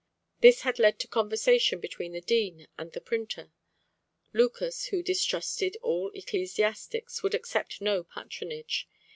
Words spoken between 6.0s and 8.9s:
ecclesiastics, would accept no patronage.